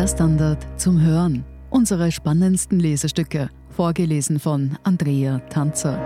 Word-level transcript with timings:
Der 0.00 0.08
Standard 0.08 0.66
zum 0.80 0.98
Hören. 0.98 1.44
Unsere 1.68 2.10
spannendsten 2.10 2.80
Lesestücke, 2.80 3.50
vorgelesen 3.68 4.40
von 4.40 4.78
Andrea 4.82 5.40
Tanzer. 5.50 6.00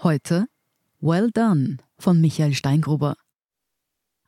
Heute 0.00 0.46
Well 1.00 1.32
Done 1.32 1.78
von 1.98 2.20
Michael 2.20 2.54
Steingruber. 2.54 3.16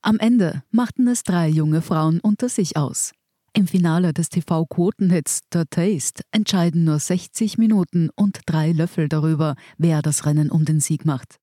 Am 0.02 0.18
Ende 0.18 0.64
machten 0.72 1.06
es 1.06 1.22
drei 1.22 1.46
junge 1.46 1.80
Frauen 1.80 2.18
unter 2.18 2.48
sich 2.48 2.76
aus. 2.76 3.12
Im 3.52 3.68
Finale 3.68 4.12
des 4.12 4.30
TV-Quotenhits 4.30 5.42
The 5.52 5.62
Taste 5.70 6.24
entscheiden 6.32 6.82
nur 6.82 6.98
60 6.98 7.56
Minuten 7.56 8.10
und 8.16 8.40
drei 8.46 8.72
Löffel 8.72 9.08
darüber, 9.08 9.54
wer 9.78 10.02
das 10.02 10.26
Rennen 10.26 10.50
um 10.50 10.64
den 10.64 10.80
Sieg 10.80 11.04
macht. 11.04 11.39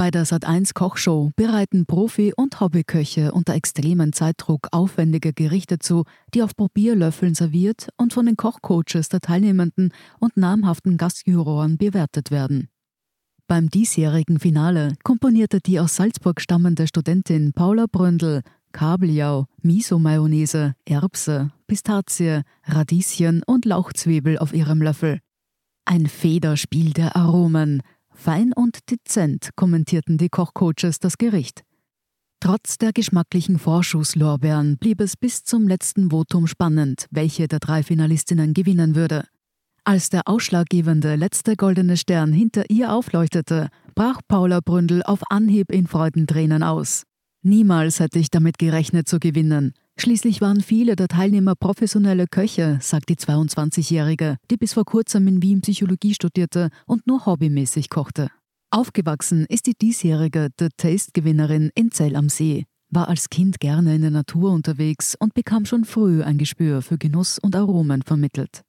Bei 0.00 0.12
der 0.12 0.24
Sat1 0.24 0.74
Kochshow 0.74 1.32
bereiten 1.34 1.84
Profi- 1.84 2.32
und 2.32 2.60
Hobbyköche 2.60 3.32
unter 3.32 3.54
extremem 3.54 4.12
Zeitdruck 4.12 4.68
aufwendige 4.70 5.32
Gerichte 5.32 5.80
zu, 5.80 6.04
die 6.32 6.44
auf 6.44 6.54
Probierlöffeln 6.54 7.34
serviert 7.34 7.88
und 7.96 8.12
von 8.12 8.26
den 8.26 8.36
Kochcoaches 8.36 9.08
der 9.08 9.18
Teilnehmenden 9.18 9.92
und 10.20 10.36
namhaften 10.36 10.98
Gastjuroren 10.98 11.78
bewertet 11.78 12.30
werden. 12.30 12.68
Beim 13.48 13.70
diesjährigen 13.70 14.38
Finale 14.38 14.94
komponierte 15.02 15.58
die 15.58 15.80
aus 15.80 15.96
Salzburg 15.96 16.40
stammende 16.40 16.86
Studentin 16.86 17.52
Paula 17.52 17.86
Bründel 17.90 18.42
Kabeljau, 18.70 19.46
Miso-Mayonnaise, 19.62 20.74
Erbse, 20.84 21.50
Pistazie, 21.66 22.42
Radieschen 22.66 23.42
und 23.44 23.64
Lauchzwiebel 23.64 24.38
auf 24.38 24.54
ihrem 24.54 24.80
Löffel. 24.80 25.18
Ein 25.86 26.06
Federspiel 26.06 26.92
der 26.92 27.16
Aromen. 27.16 27.82
Fein 28.20 28.52
und 28.52 28.90
dezent 28.90 29.50
kommentierten 29.54 30.18
die 30.18 30.28
Kochcoaches 30.28 30.98
das 30.98 31.18
Gericht. 31.18 31.62
Trotz 32.40 32.76
der 32.76 32.92
geschmacklichen 32.92 33.60
Vorschusslorbeeren 33.60 34.76
blieb 34.76 35.00
es 35.00 35.16
bis 35.16 35.44
zum 35.44 35.68
letzten 35.68 36.10
Votum 36.10 36.48
spannend, 36.48 37.06
welche 37.12 37.46
der 37.46 37.60
drei 37.60 37.84
Finalistinnen 37.84 38.54
gewinnen 38.54 38.96
würde. 38.96 39.24
Als 39.84 40.10
der 40.10 40.26
ausschlaggebende 40.26 41.14
letzte 41.14 41.54
goldene 41.54 41.96
Stern 41.96 42.32
hinter 42.32 42.68
ihr 42.70 42.92
aufleuchtete, 42.92 43.68
brach 43.94 44.20
Paula 44.26 44.58
Bründel 44.64 45.04
auf 45.04 45.20
Anhieb 45.30 45.70
in 45.70 45.86
Freudentränen 45.86 46.64
aus. 46.64 47.04
Niemals 47.42 48.00
hätte 48.00 48.18
ich 48.18 48.30
damit 48.30 48.58
gerechnet 48.58 49.06
zu 49.08 49.20
gewinnen. 49.20 49.74
Schließlich 50.00 50.40
waren 50.40 50.60
viele 50.60 50.94
der 50.94 51.08
Teilnehmer 51.08 51.56
professionelle 51.56 52.26
Köche, 52.28 52.78
sagt 52.80 53.08
die 53.08 53.16
22-Jährige, 53.16 54.36
die 54.48 54.56
bis 54.56 54.74
vor 54.74 54.84
kurzem 54.84 55.26
in 55.26 55.42
Wien 55.42 55.60
Psychologie 55.60 56.14
studierte 56.14 56.70
und 56.86 57.06
nur 57.08 57.26
hobbymäßig 57.26 57.90
kochte. 57.90 58.30
Aufgewachsen 58.70 59.44
ist 59.48 59.66
die 59.66 59.74
diesjährige 59.74 60.50
The 60.56 60.68
Taste-Gewinnerin 60.76 61.70
in 61.74 61.90
Zell 61.90 62.14
am 62.14 62.28
See, 62.28 62.66
war 62.90 63.08
als 63.08 63.28
Kind 63.28 63.58
gerne 63.58 63.96
in 63.96 64.02
der 64.02 64.12
Natur 64.12 64.52
unterwegs 64.52 65.16
und 65.18 65.34
bekam 65.34 65.66
schon 65.66 65.84
früh 65.84 66.22
ein 66.22 66.38
Gespür 66.38 66.80
für 66.80 66.96
Genuss 66.96 67.40
und 67.40 67.56
Aromen 67.56 68.02
vermittelt. 68.02 68.62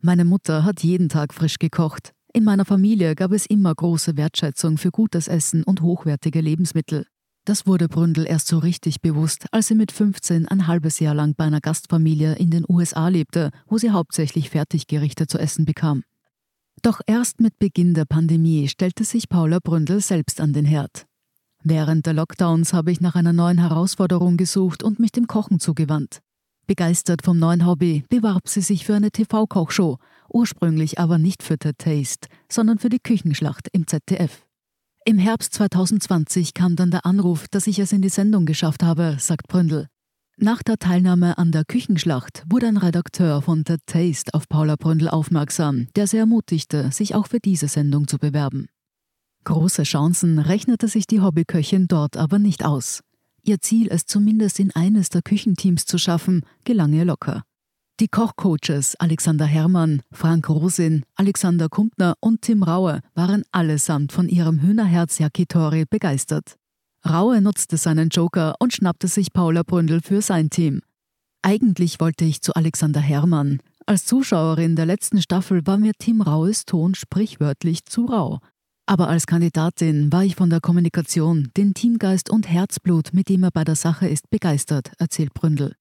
Meine 0.00 0.24
Mutter 0.24 0.64
hat 0.64 0.82
jeden 0.82 1.10
Tag 1.10 1.34
frisch 1.34 1.58
gekocht. 1.58 2.12
In 2.32 2.44
meiner 2.44 2.64
Familie 2.64 3.14
gab 3.14 3.32
es 3.32 3.44
immer 3.44 3.74
große 3.74 4.16
Wertschätzung 4.16 4.78
für 4.78 4.90
gutes 4.90 5.28
Essen 5.28 5.64
und 5.64 5.82
hochwertige 5.82 6.40
Lebensmittel. 6.40 7.04
Das 7.50 7.66
wurde 7.66 7.88
Bründel 7.88 8.28
erst 8.28 8.46
so 8.46 8.58
richtig 8.58 9.00
bewusst, 9.00 9.46
als 9.50 9.66
sie 9.66 9.74
mit 9.74 9.90
15 9.90 10.46
ein 10.46 10.68
halbes 10.68 11.00
Jahr 11.00 11.16
lang 11.16 11.34
bei 11.34 11.42
einer 11.42 11.60
Gastfamilie 11.60 12.36
in 12.36 12.52
den 12.52 12.64
USA 12.68 13.08
lebte, 13.08 13.50
wo 13.66 13.76
sie 13.76 13.90
hauptsächlich 13.90 14.50
Fertiggerichte 14.50 15.26
zu 15.26 15.36
essen 15.36 15.64
bekam. 15.64 16.04
Doch 16.82 17.00
erst 17.08 17.40
mit 17.40 17.58
Beginn 17.58 17.92
der 17.92 18.04
Pandemie 18.04 18.68
stellte 18.68 19.02
sich 19.02 19.28
Paula 19.28 19.58
Bründel 19.58 20.00
selbst 20.00 20.40
an 20.40 20.52
den 20.52 20.64
Herd. 20.64 21.06
Während 21.64 22.06
der 22.06 22.12
Lockdowns 22.12 22.72
habe 22.72 22.92
ich 22.92 23.00
nach 23.00 23.16
einer 23.16 23.32
neuen 23.32 23.58
Herausforderung 23.58 24.36
gesucht 24.36 24.84
und 24.84 25.00
mich 25.00 25.10
dem 25.10 25.26
Kochen 25.26 25.58
zugewandt. 25.58 26.20
Begeistert 26.68 27.22
vom 27.24 27.40
neuen 27.40 27.66
Hobby 27.66 28.04
bewarb 28.08 28.48
sie 28.48 28.60
sich 28.60 28.86
für 28.86 28.94
eine 28.94 29.10
TV-Kochshow, 29.10 29.98
ursprünglich 30.28 31.00
aber 31.00 31.18
nicht 31.18 31.42
für 31.42 31.56
The 31.60 31.72
Taste, 31.76 32.28
sondern 32.48 32.78
für 32.78 32.90
die 32.90 33.00
Küchenschlacht 33.00 33.66
im 33.72 33.88
ZDF. 33.88 34.46
Im 35.06 35.16
Herbst 35.16 35.54
2020 35.54 36.52
kam 36.52 36.76
dann 36.76 36.90
der 36.90 37.06
Anruf, 37.06 37.48
dass 37.48 37.66
ich 37.66 37.78
es 37.78 37.92
in 37.92 38.02
die 38.02 38.10
Sendung 38.10 38.44
geschafft 38.44 38.82
habe, 38.82 39.16
sagt 39.18 39.48
Bründel. 39.48 39.88
Nach 40.36 40.62
der 40.62 40.78
Teilnahme 40.78 41.38
an 41.38 41.52
der 41.52 41.64
Küchenschlacht 41.64 42.44
wurde 42.46 42.66
ein 42.66 42.76
Redakteur 42.76 43.40
von 43.40 43.64
The 43.66 43.76
Taste 43.86 44.34
auf 44.34 44.46
Paula 44.48 44.76
Bründel 44.76 45.08
aufmerksam, 45.08 45.88
der 45.96 46.06
sie 46.06 46.18
ermutigte, 46.18 46.92
sich 46.92 47.14
auch 47.14 47.28
für 47.28 47.40
diese 47.40 47.68
Sendung 47.68 48.08
zu 48.08 48.18
bewerben. 48.18 48.68
Große 49.44 49.84
Chancen 49.84 50.38
rechnete 50.38 50.86
sich 50.86 51.06
die 51.06 51.20
Hobbyköchin 51.20 51.88
dort 51.88 52.18
aber 52.18 52.38
nicht 52.38 52.64
aus. 52.64 53.00
Ihr 53.42 53.60
Ziel, 53.60 53.88
es 53.90 54.04
zumindest 54.04 54.60
in 54.60 54.70
eines 54.74 55.08
der 55.08 55.22
Küchenteams 55.22 55.86
zu 55.86 55.96
schaffen, 55.96 56.42
gelang 56.64 56.92
ihr 56.92 57.06
locker. 57.06 57.42
Die 58.00 58.08
Kochcoaches 58.08 58.96
Alexander 58.96 59.44
Herrmann, 59.44 60.00
Frank 60.10 60.48
Rosin, 60.48 61.04
Alexander 61.16 61.68
Kumpner 61.68 62.14
und 62.20 62.40
Tim 62.40 62.62
Raue 62.62 63.00
waren 63.14 63.42
allesamt 63.52 64.10
von 64.12 64.26
ihrem 64.26 64.62
Hühnerherz 64.62 65.18
Yakitori 65.18 65.84
begeistert. 65.84 66.56
Raue 67.06 67.42
nutzte 67.42 67.76
seinen 67.76 68.08
Joker 68.08 68.54
und 68.58 68.72
schnappte 68.72 69.06
sich 69.06 69.34
Paula 69.34 69.64
Bründel 69.64 70.00
für 70.00 70.22
sein 70.22 70.48
Team. 70.48 70.80
Eigentlich 71.42 72.00
wollte 72.00 72.24
ich 72.24 72.40
zu 72.40 72.54
Alexander 72.54 73.00
Herrmann. 73.00 73.60
Als 73.84 74.06
Zuschauerin 74.06 74.76
der 74.76 74.86
letzten 74.86 75.20
Staffel 75.20 75.66
war 75.66 75.76
mir 75.76 75.92
Tim 75.98 76.22
Raues 76.22 76.64
Ton 76.64 76.94
sprichwörtlich 76.94 77.84
zu 77.84 78.06
rau. 78.06 78.38
Aber 78.86 79.08
als 79.08 79.26
Kandidatin 79.26 80.10
war 80.10 80.24
ich 80.24 80.36
von 80.36 80.48
der 80.48 80.62
Kommunikation, 80.62 81.50
den 81.54 81.74
Teamgeist 81.74 82.30
und 82.30 82.48
Herzblut, 82.48 83.10
mit 83.12 83.28
dem 83.28 83.42
er 83.42 83.50
bei 83.50 83.64
der 83.64 83.76
Sache 83.76 84.08
ist, 84.08 84.30
begeistert, 84.30 84.92
erzählt 84.98 85.34
Bründel. 85.34 85.74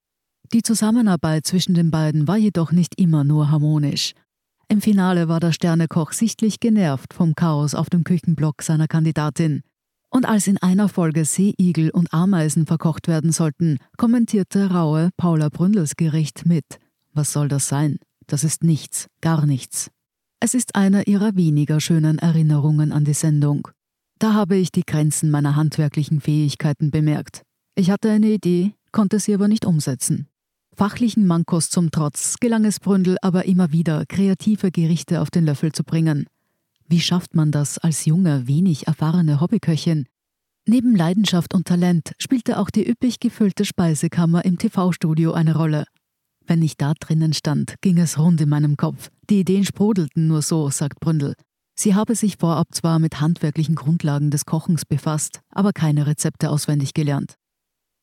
Die 0.51 0.63
Zusammenarbeit 0.63 1.45
zwischen 1.45 1.75
den 1.75 1.91
beiden 1.91 2.27
war 2.27 2.37
jedoch 2.37 2.71
nicht 2.71 2.99
immer 2.99 3.23
nur 3.23 3.51
harmonisch. 3.51 4.13
Im 4.67 4.81
Finale 4.81 5.27
war 5.27 5.39
der 5.39 5.51
Sternekoch 5.51 6.11
sichtlich 6.11 6.59
genervt 6.59 7.13
vom 7.13 7.35
Chaos 7.35 7.75
auf 7.75 7.91
dem 7.91 8.03
Küchenblock 8.03 8.63
seiner 8.63 8.87
Kandidatin. 8.87 9.61
Und 10.09 10.27
als 10.27 10.47
in 10.47 10.57
einer 10.57 10.89
Folge 10.89 11.23
Seeigel 11.25 11.91
und 11.91 12.11
Ameisen 12.11 12.65
verkocht 12.65 13.07
werden 13.07 13.31
sollten, 13.31 13.77
kommentierte 13.97 14.71
Raue 14.71 15.11
Paula 15.17 15.49
Bründels 15.49 15.95
Gericht 15.95 16.47
mit: 16.47 16.65
Was 17.13 17.31
soll 17.31 17.47
das 17.47 17.67
sein? 17.67 17.99
Das 18.25 18.43
ist 18.43 18.63
nichts, 18.63 19.07
gar 19.21 19.45
nichts. 19.45 19.91
Es 20.39 20.55
ist 20.55 20.73
einer 20.73 21.05
ihrer 21.07 21.35
weniger 21.35 21.79
schönen 21.79 22.17
Erinnerungen 22.17 22.91
an 22.91 23.05
die 23.05 23.13
Sendung. 23.13 23.67
Da 24.17 24.33
habe 24.33 24.55
ich 24.55 24.71
die 24.71 24.85
Grenzen 24.85 25.29
meiner 25.29 25.55
handwerklichen 25.55 26.21
Fähigkeiten 26.21 26.89
bemerkt. 26.89 27.43
Ich 27.75 27.91
hatte 27.91 28.09
eine 28.09 28.31
Idee, 28.31 28.73
konnte 28.91 29.19
sie 29.19 29.35
aber 29.35 29.47
nicht 29.47 29.65
umsetzen. 29.65 30.27
Fachlichen 30.75 31.27
Mankos 31.27 31.69
zum 31.69 31.91
Trotz 31.91 32.37
gelang 32.39 32.65
es 32.65 32.79
Bründel 32.79 33.17
aber 33.21 33.45
immer 33.45 33.71
wieder, 33.71 34.05
kreative 34.07 34.71
Gerichte 34.71 35.21
auf 35.21 35.29
den 35.29 35.45
Löffel 35.45 35.71
zu 35.71 35.83
bringen. 35.83 36.27
Wie 36.87 37.01
schafft 37.01 37.35
man 37.35 37.51
das 37.51 37.77
als 37.77 38.05
junge, 38.05 38.47
wenig 38.47 38.87
erfahrene 38.87 39.41
Hobbyköchin? 39.41 40.07
Neben 40.65 40.95
Leidenschaft 40.95 41.53
und 41.53 41.67
Talent 41.67 42.13
spielte 42.19 42.59
auch 42.59 42.69
die 42.69 42.87
üppig 42.87 43.19
gefüllte 43.19 43.65
Speisekammer 43.65 44.45
im 44.45 44.57
TV-Studio 44.57 45.33
eine 45.33 45.55
Rolle. 45.55 45.85
Wenn 46.47 46.61
ich 46.61 46.77
da 46.77 46.93
drinnen 46.99 47.33
stand, 47.33 47.75
ging 47.81 47.97
es 47.97 48.17
rund 48.17 48.41
in 48.41 48.49
meinem 48.49 48.77
Kopf. 48.77 49.09
Die 49.29 49.41
Ideen 49.41 49.65
sprudelten 49.65 50.27
nur 50.27 50.41
so, 50.41 50.69
sagt 50.69 50.99
Bründel. 50.99 51.35
Sie 51.75 51.95
habe 51.95 52.15
sich 52.15 52.37
vorab 52.37 52.73
zwar 52.73 52.99
mit 52.99 53.21
handwerklichen 53.21 53.75
Grundlagen 53.75 54.31
des 54.31 54.45
Kochens 54.45 54.85
befasst, 54.85 55.41
aber 55.49 55.73
keine 55.73 56.07
Rezepte 56.07 56.49
auswendig 56.49 56.93
gelernt. 56.93 57.35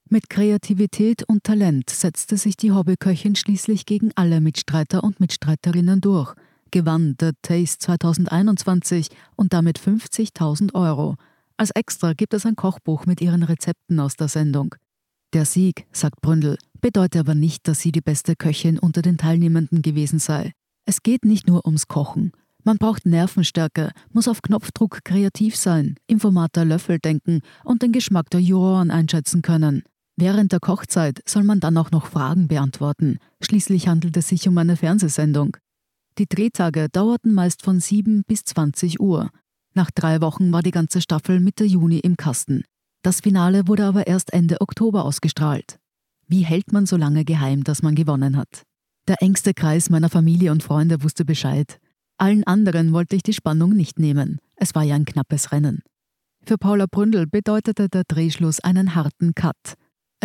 Mit 0.09 0.31
Kreativität 0.31 1.25
und 1.25 1.43
Talent 1.43 1.91
setzte 1.91 2.37
sich 2.37 2.57
die 2.57 2.71
Hobbyköchin 2.71 3.35
schließlich 3.35 3.87
gegen 3.87 4.13
alle 4.15 4.41
Mitstreiter 4.41 5.03
und 5.03 5.19
Mitstreiterinnen 5.19 6.01
durch, 6.01 6.33
gewann 6.71 7.17
The 7.21 7.33
Taste 7.43 7.79
2021 7.81 9.09
und 9.35 9.53
damit 9.53 9.81
50.000 9.81 10.75
Euro. 10.75 11.17
Als 11.57 11.71
Extra 11.71 12.13
gibt 12.13 12.35
es 12.35 12.47
ein 12.47 12.55
Kochbuch 12.55 13.05
mit 13.07 13.21
ihren 13.21 13.43
Rezepten 13.43 13.99
aus 13.99 14.15
der 14.15 14.29
Sendung. 14.29 14.77
Der 15.33 15.45
Sieg, 15.45 15.87
sagt 15.91 16.21
Bründel, 16.21 16.57
bedeutet 16.81 17.19
aber 17.19 17.35
nicht, 17.35 17.67
dass 17.67 17.81
sie 17.81 17.91
die 17.91 18.01
beste 18.01 18.37
Köchin 18.37 18.79
unter 18.79 19.03
den 19.03 19.19
Teilnehmenden 19.19 19.83
gewesen 19.83 20.21
sei. 20.21 20.53
Es 20.85 21.03
geht 21.03 21.25
nicht 21.25 21.49
nur 21.49 21.67
ums 21.67 21.89
Kochen. 21.89 22.31
Man 22.63 22.79
braucht 22.79 23.07
Nervenstärke, 23.07 23.91
muss 24.13 24.29
auf 24.29 24.41
Knopfdruck 24.41 25.01
kreativ 25.03 25.57
sein, 25.57 25.97
im 26.07 26.21
Format 26.21 26.55
der 26.55 26.65
Löffel 26.65 27.01
denken 27.01 27.41
und 27.65 27.83
den 27.83 27.91
Geschmack 27.91 28.31
der 28.31 28.41
Juroren 28.41 28.93
einschätzen 28.93 29.43
können. 29.43 29.83
Während 30.17 30.53
der 30.53 30.61
Kochzeit 30.61 31.21
soll 31.27 31.45
man 31.45 31.61
dann 31.61 31.77
auch 31.77 31.91
noch 31.91 32.07
Fragen 32.07 32.49
beantworten. 32.49 33.19
Schließlich 33.43 33.87
handelt 33.87 34.17
es 34.17 34.29
sich 34.29 34.49
um 34.49 34.57
eine 34.57 34.77
Fernsehsendung. 34.77 35.59
Die 36.19 36.27
Drehtage 36.27 36.89
dauerten 36.91 37.35
meist 37.35 37.63
von 37.63 37.81
7 37.81 38.23
bis 38.27 38.45
20 38.45 38.99
Uhr. 38.99 39.31
Nach 39.75 39.91
drei 39.91 40.23
Wochen 40.23 40.53
war 40.53 40.63
die 40.63 40.71
ganze 40.71 41.03
Staffel 41.03 41.39
Mitte 41.41 41.65
Juni 41.65 41.99
im 41.99 42.17
Kasten. 42.17 42.65
Das 43.03 43.21
Finale 43.21 43.69
wurde 43.69 43.85
aber 43.85 44.07
erst 44.07 44.33
Ende 44.33 44.63
Oktober 44.63 45.05
ausgestrahlt. 45.05 45.79
Wie 46.27 46.47
hält 46.47 46.73
man 46.73 46.87
so 46.87 46.97
lange 46.97 47.27
geheim, 47.27 47.63
dass 47.63 47.83
man 47.83 47.95
gewonnen 47.95 48.39
hat? 48.39 48.63
Der 49.07 49.23
engste 49.23 49.53
Kreis 49.53 49.91
meiner 49.91 50.09
Familie 50.09 50.51
und 50.51 50.63
Freunde 50.63 51.03
wusste 51.03 51.27
Bescheid. 51.27 51.79
Allen 52.17 52.45
anderen 52.45 52.95
wollte 52.95 53.15
ich 53.15 53.23
die 53.23 53.35
Spannung 53.35 53.75
nicht 53.75 53.99
nehmen. 53.99 54.39
Es 54.57 54.75
war 54.75 54.83
ja 54.83 54.95
ein 54.95 55.05
knappes 55.05 55.53
Rennen. 55.53 55.83
Für 56.43 56.57
Paula 56.57 56.87
Bründel 56.91 57.27
bedeutete 57.27 57.91
der 57.91 58.05
Drehschluss 58.09 58.61
einen 58.61 58.95
harten 58.95 59.35
Cut. 59.35 59.75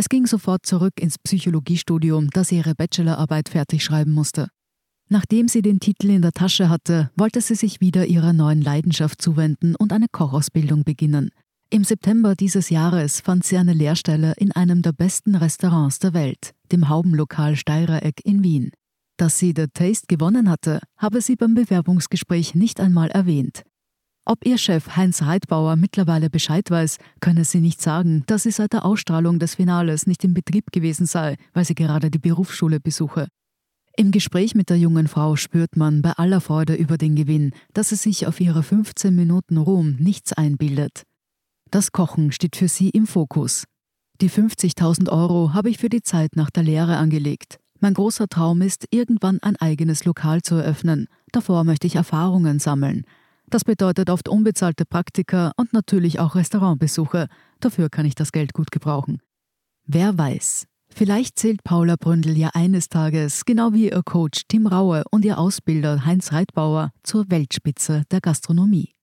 Es 0.02 0.10
ging 0.10 0.26
sofort 0.26 0.66
zurück 0.66 1.00
ins 1.00 1.20
Psychologiestudium, 1.20 2.32
das 2.32 2.52
ihre 2.52 2.74
Bachelorarbeit 2.74 3.50
fertig 3.50 3.84
schreiben 3.84 4.14
musste. 4.14 4.48
Nachdem 5.10 5.48
sie 5.48 5.62
den 5.62 5.80
Titel 5.80 6.10
in 6.10 6.24
der 6.24 6.32
Tasche 6.32 6.70
hatte, 6.70 7.12
wollte 7.16 7.40
sie 7.40 7.54
sich 7.54 7.82
wieder 7.82 8.08
ihrer 8.08 8.34
neuen 8.34 8.64
Leidenschaft 8.64 9.22
zuwenden 9.22 9.76
und 9.76 9.94
eine 9.94 10.08
Kochausbildung 10.12 10.84
beginnen. 10.86 11.30
Im 11.70 11.84
September 11.84 12.34
dieses 12.34 12.72
Jahres 12.72 13.22
fand 13.22 13.46
sie 13.46 13.58
eine 13.58 13.74
Lehrstelle 13.74 14.34
in 14.38 14.52
einem 14.54 14.82
der 14.82 14.94
besten 14.94 15.36
Restaurants 15.36 16.00
der 16.00 16.16
Welt, 16.16 16.56
dem 16.72 16.90
Haubenlokal 16.90 17.56
Steirereck 17.56 18.26
in 18.26 18.44
Wien. 18.44 18.72
Dass 19.18 19.38
sie 19.38 19.54
The 19.56 19.68
Taste 19.72 20.08
gewonnen 20.08 20.50
hatte, 20.50 20.80
habe 20.98 21.22
sie 21.22 21.36
beim 21.36 21.54
Bewerbungsgespräch 21.54 22.56
nicht 22.56 22.80
einmal 22.80 23.12
erwähnt. 23.12 23.62
Ob 24.26 24.46
ihr 24.46 24.60
Chef 24.60 24.96
Heinz 24.96 25.24
Reitbauer 25.24 25.76
mittlerweile 25.76 26.30
Bescheid 26.30 26.70
weiß, 26.70 26.98
könne 27.22 27.44
sie 27.44 27.60
nicht 27.60 27.82
sagen, 27.82 28.24
dass 28.28 28.44
sie 28.44 28.52
seit 28.52 28.74
der 28.74 28.86
Ausstrahlung 28.86 29.40
des 29.40 29.56
Finales 29.56 30.06
nicht 30.06 30.24
im 30.24 30.36
Betrieb 30.36 30.72
gewesen 30.72 31.08
sei, 31.08 31.38
weil 31.54 31.66
sie 31.66 31.74
gerade 31.74 32.12
die 32.12 32.20
Berufsschule 32.20 32.80
besuche. 32.80 33.28
Im 33.98 34.12
Gespräch 34.12 34.54
mit 34.54 34.70
der 34.70 34.78
jungen 34.78 35.08
Frau 35.08 35.36
spürt 35.36 35.76
man 35.76 36.02
bei 36.02 36.12
aller 36.12 36.40
Freude 36.40 36.76
über 36.76 36.98
den 36.98 37.16
Gewinn, 37.16 37.52
dass 37.74 37.90
sie 37.90 37.96
sich 37.96 38.28
auf 38.28 38.40
ihre 38.40 38.64
15 38.64 39.14
Minuten 39.16 39.58
Ruhm 39.58 39.96
nichts 40.00 40.34
einbildet. 40.34 41.04
Das 41.72 41.92
Kochen 41.92 42.32
steht 42.32 42.56
für 42.56 42.68
sie 42.68 42.90
im 42.90 43.08
Fokus. 43.08 43.66
Die 44.22 44.30
50.000 44.30 45.10
Euro 45.10 45.54
habe 45.54 45.70
ich 45.70 45.80
für 45.80 45.90
die 45.90 46.04
Zeit 46.04 46.36
nach 46.36 46.52
der 46.52 46.64
Lehre 46.64 46.98
angelegt. 46.98 47.60
Mein 47.80 47.96
großer 47.96 48.28
Traum 48.28 48.62
ist, 48.62 48.86
irgendwann 48.92 49.40
ein 49.42 49.56
eigenes 49.56 50.06
Lokal 50.06 50.44
zu 50.44 50.56
eröffnen. 50.56 51.08
Davor 51.32 51.64
möchte 51.64 51.88
ich 51.88 51.96
Erfahrungen 51.96 52.60
sammeln. 52.60 53.04
Das 53.52 53.66
bedeutet 53.66 54.10
oft 54.10 54.30
unbezahlte 54.30 54.86
Praktika 54.86 55.52
und 55.58 55.74
natürlich 55.74 56.20
auch 56.20 56.36
Restaurantbesuche. 56.36 57.28
Dafür 57.60 57.90
kann 57.90 58.06
ich 58.06 58.16
das 58.16 58.32
Geld 58.32 58.54
gut 58.54 58.72
gebrauchen. 58.72 59.22
Wer 59.86 60.18
weiß, 60.18 60.66
Vielleicht 60.94 61.40
zählt 61.40 61.64
Paula 61.64 61.96
Bründel 61.96 62.38
ja 62.38 62.50
eines 62.54 62.90
Tages, 62.90 63.46
genau 63.46 63.72
wie 63.72 63.90
ihr 63.90 64.02
Coach 64.04 64.42
Tim 64.48 64.68
Raue 64.68 65.04
und 65.10 65.24
ihr 65.24 65.38
Ausbilder 65.38 66.06
Heinz 66.06 66.34
Reitbauer, 66.34 66.92
zur 67.04 67.32
Weltspitze 67.32 68.04
der 68.12 68.20
Gastronomie. 68.20 68.94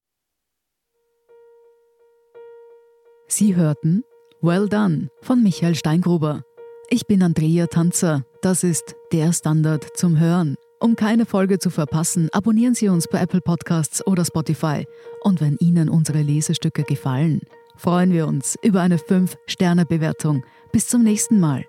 Sie 3.26 3.56
hörten 3.56 4.02
Well 4.42 4.68
Done 4.68 5.08
von 5.22 5.42
Michael 5.42 5.74
Steingruber. 5.74 6.42
Ich 6.90 7.06
bin 7.06 7.22
Andrea 7.22 7.66
Tanzer. 7.66 8.22
Das 8.42 8.64
ist 8.64 8.94
der 9.12 9.32
Standard 9.32 9.86
zum 9.96 10.18
Hören. 10.18 10.56
Um 10.80 10.94
keine 10.94 11.26
Folge 11.26 11.58
zu 11.58 11.70
verpassen, 11.70 12.28
abonnieren 12.30 12.75
Sie 12.75 12.88
uns 12.88 13.08
bei 13.08 13.20
Apple 13.20 13.40
Podcasts 13.40 14.06
oder 14.06 14.25
Spotify. 14.25 14.86
Und 15.22 15.40
wenn 15.40 15.56
Ihnen 15.58 15.88
unsere 15.88 16.22
Lesestücke 16.22 16.84
gefallen, 16.84 17.40
freuen 17.76 18.12
wir 18.12 18.28
uns 18.28 18.56
über 18.62 18.80
eine 18.80 18.98
5-Sterne-Bewertung. 18.98 20.44
Bis 20.70 20.86
zum 20.86 21.02
nächsten 21.02 21.40
Mal. 21.40 21.64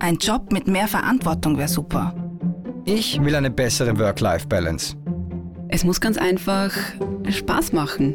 Ein 0.00 0.16
Job 0.18 0.52
mit 0.52 0.66
mehr 0.66 0.86
Verantwortung 0.86 1.56
wäre 1.56 1.68
super. 1.68 2.14
Ich 2.84 3.18
will 3.24 3.34
eine 3.34 3.50
bessere 3.50 3.98
Work-Life-Balance. 3.98 4.96
Es 5.74 5.82
muss 5.82 6.00
ganz 6.00 6.18
einfach 6.18 6.70
Spaß 7.28 7.72
machen. 7.72 8.14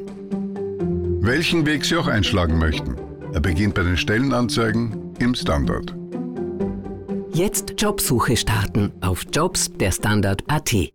Welchen 1.19 1.65
Weg 1.65 1.83
Sie 1.83 1.97
auch 1.97 2.07
einschlagen 2.07 2.57
möchten. 2.57 2.95
Er 3.33 3.41
beginnt 3.41 3.73
bei 3.73 3.83
den 3.83 3.97
Stellenanzeigen 3.97 5.13
im 5.19 5.35
Standard. 5.35 5.93
Jetzt 7.33 7.73
Jobsuche 7.77 8.37
starten 8.37 8.93
auf 9.01 9.25
Jobs 9.33 9.73
der 9.73 9.91
Standard.at. 9.91 10.93